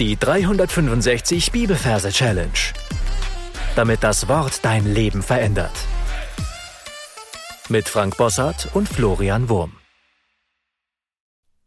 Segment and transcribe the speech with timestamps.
[0.00, 2.50] Die 365 Bibelverse Challenge.
[3.76, 5.70] Damit das Wort dein Leben verändert.
[7.68, 9.76] Mit Frank Bossart und Florian Wurm.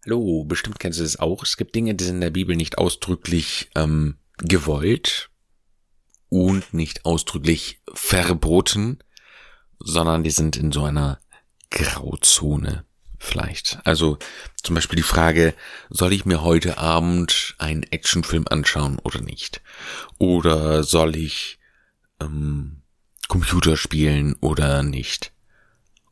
[0.04, 1.42] Hallo, bestimmt kennst du es auch.
[1.44, 5.30] Es gibt Dinge, die sind in der Bibel nicht ausdrücklich ähm, gewollt
[6.28, 9.00] und nicht ausdrücklich verboten,
[9.80, 11.22] sondern die sind in so einer
[11.70, 12.84] Grauzone
[13.18, 13.80] vielleicht.
[13.84, 14.18] Also
[14.62, 15.54] zum Beispiel die Frage,
[15.90, 19.62] soll ich mir heute Abend einen Actionfilm anschauen oder nicht?
[20.18, 21.60] Oder soll ich
[22.22, 22.82] ähm,
[23.28, 25.32] Computer spielen oder nicht?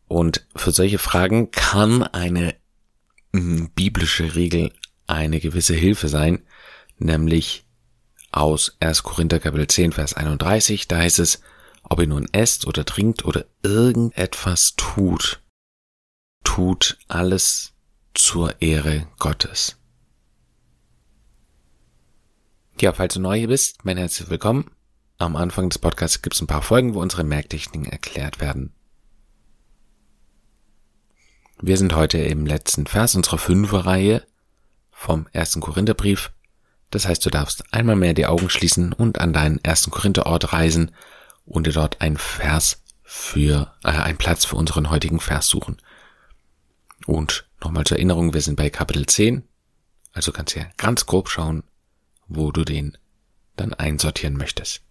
[0.07, 2.55] Und für solche Fragen kann eine
[3.33, 4.71] ähm, biblische Regel
[5.07, 6.43] eine gewisse Hilfe sein,
[6.97, 7.65] nämlich
[8.31, 9.03] aus 1.
[9.03, 11.41] Korinther Kapitel 10, Vers 31, da heißt es,
[11.83, 15.39] ob ihr nun esst oder trinkt oder irgendetwas tut,
[16.45, 17.73] tut alles
[18.13, 19.75] zur Ehre Gottes.
[22.79, 24.71] Ja, falls du neu hier bist, mein herzlich willkommen.
[25.17, 28.73] Am Anfang des Podcasts gibt es ein paar Folgen, wo unsere Merktechniken erklärt werden.
[31.59, 34.25] Wir sind heute im letzten Vers unserer Fünferreihe
[34.91, 36.31] vom ersten Korintherbrief.
[36.91, 40.91] Das heißt, du darfst einmal mehr die Augen schließen und an deinen ersten Korintherort reisen
[41.45, 45.77] und dir dort einen Vers für, äh, einen Platz für unseren heutigen Vers suchen.
[47.05, 49.43] Und nochmal zur Erinnerung, wir sind bei Kapitel 10.
[50.13, 51.63] Also kannst du ja ganz grob schauen,
[52.27, 52.97] wo du den
[53.55, 54.81] dann einsortieren möchtest.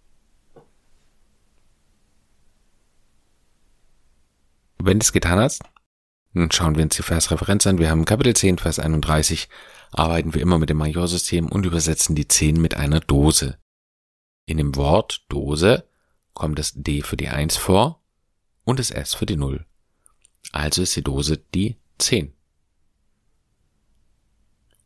[4.77, 5.63] Wenn du es getan hast,
[6.33, 7.79] dann schauen wir uns die Versreferenz an.
[7.79, 9.49] Wir haben Kapitel 10, Vers 31,
[9.91, 13.57] arbeiten wir immer mit dem Majorsystem und übersetzen die 10 mit einer Dose.
[14.45, 15.87] In dem Wort Dose
[16.33, 18.03] kommt das D für die 1 vor
[18.63, 19.65] und das S für die 0.
[20.51, 22.33] Also ist die Dose die 10.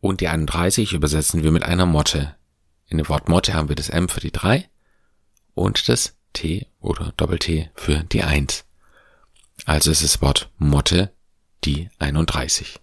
[0.02, 2.36] Und die 31 übersetzen wir mit einer Motte.
[2.88, 4.70] In dem Wort Motte haben wir das M für die 3
[5.54, 8.66] und das T oder Doppel-T für die 1.
[9.66, 11.12] Also ist das Wort Motte
[11.66, 12.80] die 31.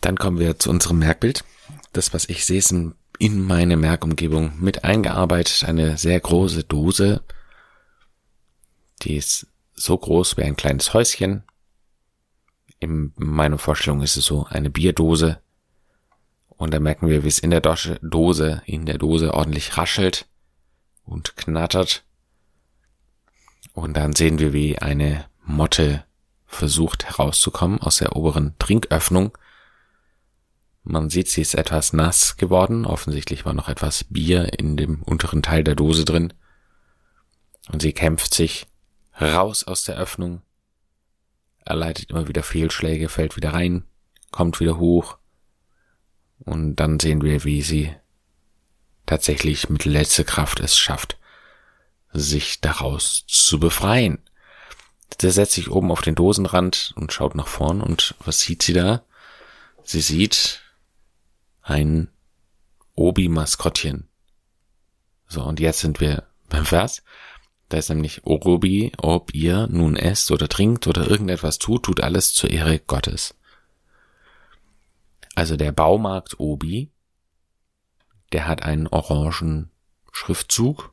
[0.00, 1.44] Dann kommen wir zu unserem Merkbild.
[1.92, 7.22] Das, was ich sehe, ist in meine Merkumgebung mit eingearbeitet eine sehr große Dose
[9.02, 11.44] die ist so groß wie ein kleines Häuschen.
[12.78, 15.40] In meiner Vorstellung ist es so eine Bierdose.
[16.48, 20.26] Und da merken wir, wie es in der Dose, in der Dose ordentlich raschelt
[21.04, 22.04] und knattert.
[23.72, 26.04] Und dann sehen wir, wie eine Motte
[26.46, 29.36] versucht herauszukommen aus der oberen Trinköffnung.
[30.82, 32.84] Man sieht, sie ist etwas nass geworden.
[32.84, 36.32] Offensichtlich war noch etwas Bier in dem unteren Teil der Dose drin.
[37.70, 38.66] Und sie kämpft sich
[39.20, 40.42] raus aus der Öffnung.
[41.64, 43.84] Er leitet immer wieder Fehlschläge, fällt wieder rein,
[44.30, 45.18] kommt wieder hoch.
[46.38, 47.94] Und dann sehen wir, wie sie
[49.06, 51.18] tatsächlich mit letzter Kraft es schafft,
[52.12, 54.18] sich daraus zu befreien.
[55.20, 58.72] Der setzt sich oben auf den Dosenrand und schaut nach vorn und was sieht sie
[58.72, 59.02] da?
[59.82, 60.62] Sie sieht
[61.62, 62.08] ein
[62.94, 64.08] Obi-Maskottchen.
[65.26, 67.02] So, und jetzt sind wir beim Vers.
[67.70, 72.34] Da ist nämlich Orobi, ob ihr nun esst oder trinkt oder irgendetwas tut, tut alles
[72.34, 73.36] zur Ehre Gottes.
[75.36, 76.90] Also der Baumarkt Obi,
[78.32, 79.70] der hat einen orangen
[80.10, 80.92] Schriftzug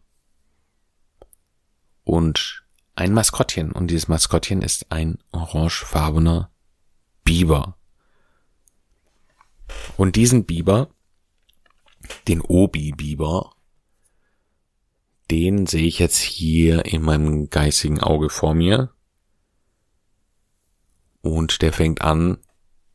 [2.04, 2.64] und
[2.96, 3.72] ein Maskottchen.
[3.72, 6.52] Und dieses Maskottchen ist ein orangefarbener
[7.24, 7.76] Biber.
[9.98, 10.92] Und diesen Biber,
[12.28, 13.57] den Obi-Biber,
[15.30, 18.94] den sehe ich jetzt hier in meinem geistigen Auge vor mir.
[21.22, 22.38] Und der fängt an,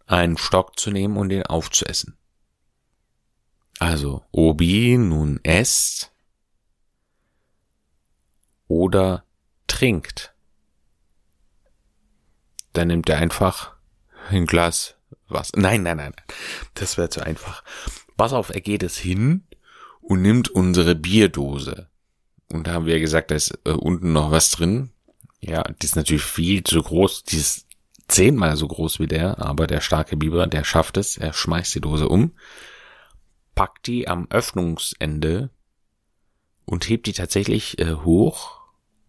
[0.06, 2.16] einen Stock zu nehmen und den aufzuessen.
[3.78, 6.12] Also, Obi nun esst
[8.68, 9.24] oder
[9.66, 10.34] trinkt.
[12.72, 13.74] Dann nimmt er einfach
[14.28, 14.96] ein Glas
[15.28, 15.58] Wasser.
[15.58, 16.14] Nein, nein, nein,
[16.74, 17.64] das wäre zu einfach.
[18.16, 19.46] Pass auf, er geht es hin
[20.00, 21.90] und nimmt unsere Bierdose
[22.52, 24.90] und da haben wir gesagt, da ist äh, unten noch was drin.
[25.40, 27.24] Ja, die ist natürlich viel zu groß.
[27.24, 27.66] Die ist
[28.08, 31.16] zehnmal so groß wie der, aber der starke Biber, der schafft es.
[31.16, 32.32] Er schmeißt die Dose um,
[33.54, 35.50] packt die am Öffnungsende
[36.66, 38.60] und hebt die tatsächlich äh, hoch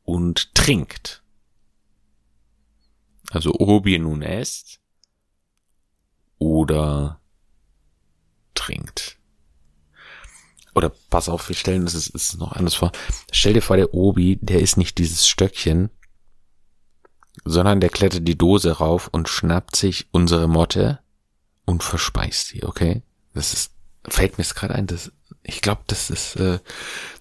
[0.04, 1.22] und trinkt.
[3.30, 4.80] Also obi nun esst
[6.38, 7.19] oder
[8.54, 9.18] trinkt
[10.75, 12.92] oder pass auf, wir stellen das ist, ist noch anders vor.
[13.31, 15.90] Stell dir vor, der Obi, der ist nicht dieses Stöckchen,
[17.46, 21.00] sondern der klettert die Dose rauf und schnappt sich unsere Motte
[21.66, 23.02] und verspeist sie, okay?
[23.34, 23.72] Das ist,
[24.08, 25.12] fällt mir gerade ein, das,
[25.44, 26.60] ich glaube, das ist, äh,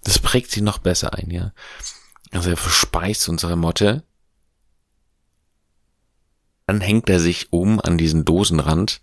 [0.05, 1.53] das prägt sie noch besser ein, ja.
[2.31, 4.05] Also er verspeist unsere Motte.
[6.67, 9.03] Dann hängt er sich oben an diesen Dosenrand,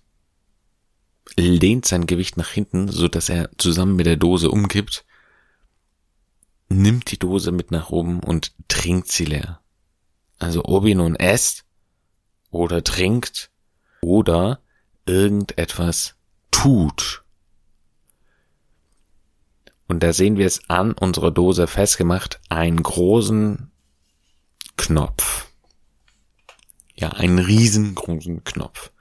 [1.38, 5.06] lehnt sein Gewicht nach hinten, so dass er zusammen mit der Dose umkippt,
[6.70, 9.60] nimmt die Dose mit nach oben und trinkt sie leer.
[10.38, 11.66] Also Obi nun esst
[12.52, 13.52] oder trinkt
[14.02, 14.62] oder
[15.06, 16.16] irgendetwas
[16.52, 17.24] tut.
[19.88, 23.72] Und da sehen wir es an unserer Dose festgemacht, einen großen
[24.78, 25.48] Knopf.
[26.96, 28.92] Ja, einen riesengroßen Knopf.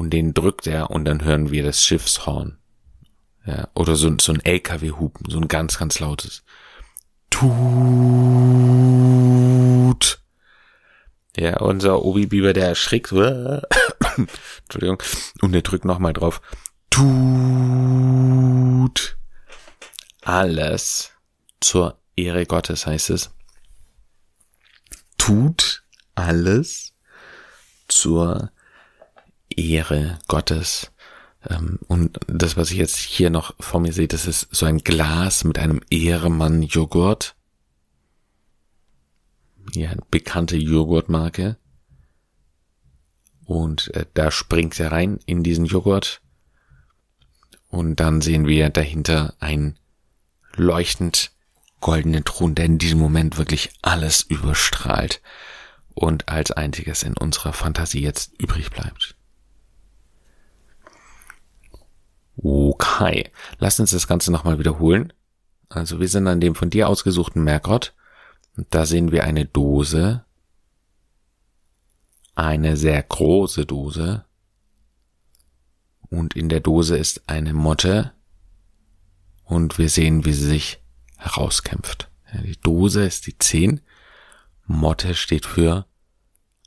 [0.00, 2.56] Und den drückt er und dann hören wir das Schiffshorn.
[3.44, 6.42] Ja, oder so, so ein LKW-Hupen, so ein ganz, ganz lautes.
[7.28, 7.50] Tut.
[11.36, 13.12] Ja, unser Obi-Biber, der erschrickt.
[14.62, 15.02] Entschuldigung.
[15.42, 16.40] Und der drückt nochmal drauf.
[16.88, 17.18] Tut.
[20.22, 21.10] Alles
[21.60, 23.34] zur Ehre Gottes heißt es.
[25.18, 26.94] Tut alles
[27.86, 28.50] zur
[29.60, 30.90] Ehre Gottes.
[31.48, 34.78] Ähm, und das, was ich jetzt hier noch vor mir sehe, das ist so ein
[34.78, 37.34] Glas mit einem Ehremann Joghurt.
[39.74, 41.56] Ja, bekannte Joghurtmarke.
[43.44, 46.20] Und äh, da springt er rein in diesen Joghurt.
[47.68, 49.78] Und dann sehen wir dahinter ein
[50.56, 51.32] leuchtend
[51.80, 55.22] goldenen Thron, der in diesem Moment wirklich alles überstrahlt
[55.94, 59.16] und als einziges in unserer Fantasie jetzt übrig bleibt.
[62.42, 65.12] Okay, lass uns das Ganze nochmal wiederholen.
[65.68, 67.94] Also wir sind an dem von dir ausgesuchten Merkot.
[68.70, 70.24] Da sehen wir eine Dose.
[72.34, 74.24] Eine sehr große Dose.
[76.08, 78.12] Und in der Dose ist eine Motte.
[79.44, 80.82] Und wir sehen, wie sie sich
[81.18, 82.10] herauskämpft.
[82.42, 83.80] die Dose ist die 10.
[84.64, 85.86] Motte steht für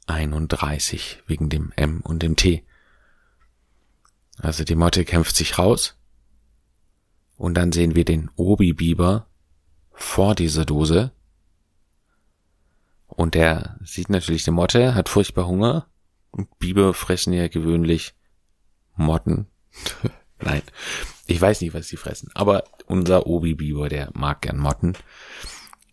[0.06, 2.64] 31 wegen dem M und dem T.
[4.44, 5.96] Also die Motte kämpft sich raus.
[7.38, 9.26] Und dann sehen wir den Obi-Biber
[9.94, 11.14] vor dieser Dose.
[13.08, 15.88] Und der sieht natürlich die Motte, hat furchtbar Hunger.
[16.30, 18.16] Und Biber fressen ja gewöhnlich
[18.98, 19.48] Motten.
[20.42, 20.62] Nein,
[21.26, 22.30] ich weiß nicht, was sie fressen.
[22.34, 24.98] Aber unser Obi-Biber, der mag gern Motten.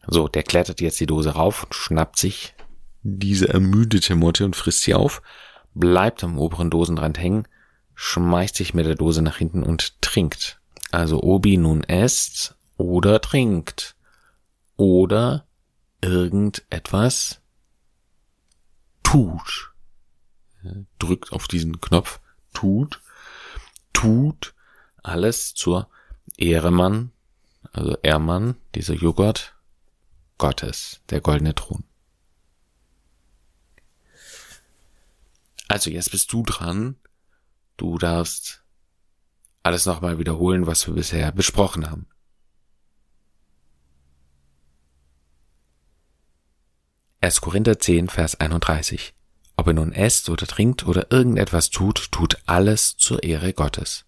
[0.08, 2.54] So, der klettert jetzt die Dose rauf, schnappt sich
[3.02, 5.22] diese ermüdete Motte und frisst sie auf,
[5.72, 7.46] bleibt am oberen Dosenrand hängen
[8.02, 10.58] schmeißt sich mit der Dose nach hinten und trinkt.
[10.90, 13.94] Also Obi nun esst oder trinkt.
[14.78, 15.46] Oder
[16.00, 17.42] irgendetwas
[19.02, 19.74] tut.
[20.98, 22.20] Drückt auf diesen Knopf.
[22.54, 23.02] Tut.
[23.92, 24.54] Tut
[25.02, 25.90] alles zur
[26.38, 27.12] Ehremann,
[27.72, 29.54] also Ehrmann, dieser Joghurt,
[30.38, 31.84] Gottes, der goldene Thron.
[35.68, 36.96] Also jetzt bist du dran
[37.80, 38.62] Du darfst
[39.62, 42.06] alles nochmal wiederholen, was wir bisher besprochen haben.
[47.22, 49.14] Erst Korinther 10, Vers 31.
[49.56, 54.04] Ob er nun esst oder trinkt oder irgendetwas tut, tut alles zur Ehre Gottes.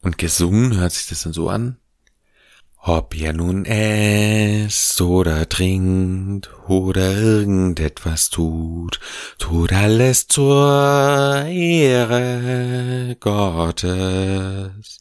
[0.00, 1.76] Und gesungen hört sich das dann so an.
[2.82, 9.00] Ob ihr nun esst oder trinkt oder irgendetwas tut,
[9.38, 14.99] tut alles zur Ehre Gottes.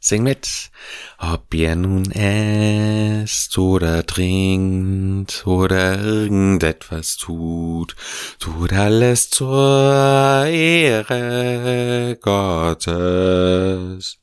[0.00, 0.70] Sing mit.
[1.18, 7.96] Ob ihr nun esst oder trinkt oder irgendetwas tut,
[8.38, 14.18] tut alles zur Ehre Gottes.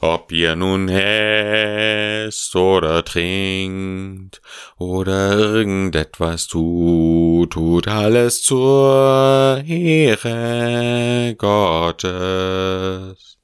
[0.00, 4.40] Ob ihr nun esst oder trinkt
[4.78, 13.37] oder irgendetwas tut, tut alles zur Ehre Gottes.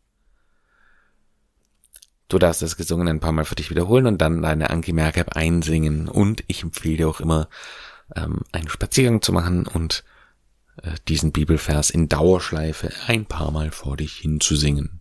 [2.29, 5.37] Du darfst das Gesungen ein paar Mal für dich wiederholen und dann deine Anki Merkab
[5.37, 6.09] einsingen.
[6.09, 7.49] Und ich empfehle dir auch immer,
[8.17, 10.05] ähm, einen Spaziergang zu machen und
[10.83, 15.01] äh, diesen Bibelvers in Dauerschleife ein paar Mal vor dich hinzusingen.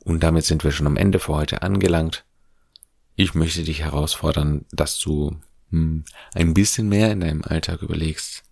[0.00, 2.24] Und damit sind wir schon am Ende für heute angelangt.
[3.14, 5.38] Ich möchte dich herausfordern, dass du
[5.70, 8.42] hm, ein bisschen mehr in deinem Alltag überlegst.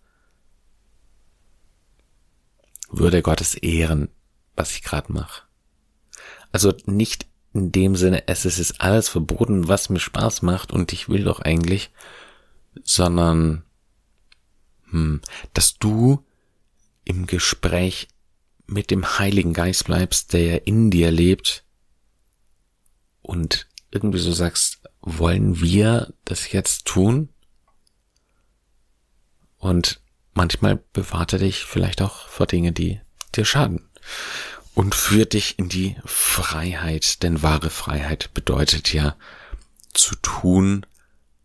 [2.90, 4.10] Würde Gottes ehren,
[4.54, 5.45] was ich gerade mache.
[6.56, 11.06] Also nicht in dem Sinne, es ist alles verboten, was mir Spaß macht und ich
[11.06, 11.90] will doch eigentlich,
[12.82, 13.62] sondern
[14.88, 15.20] hm,
[15.52, 16.24] dass du
[17.04, 18.08] im Gespräch
[18.66, 21.62] mit dem Heiligen Geist bleibst, der in dir lebt
[23.20, 27.28] und irgendwie so sagst, wollen wir das jetzt tun?
[29.58, 30.00] Und
[30.32, 32.98] manchmal bewahrt er dich vielleicht auch vor Dinge, die
[33.34, 33.90] dir schaden.
[34.76, 39.16] Und führt dich in die Freiheit, denn wahre Freiheit bedeutet ja
[39.94, 40.84] zu tun,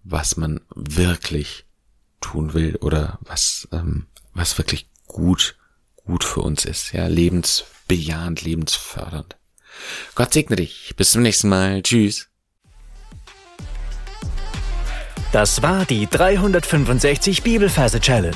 [0.04, 1.64] was man wirklich
[2.20, 5.56] tun will oder was, ähm, was wirklich gut,
[5.96, 6.92] gut für uns ist.
[6.92, 9.38] Ja, lebensbejahend, lebensfördernd.
[10.14, 10.94] Gott segne dich.
[10.98, 11.82] Bis zum nächsten Mal.
[11.84, 12.28] Tschüss.
[15.32, 18.36] Das war die 365 Bibelferse Challenge.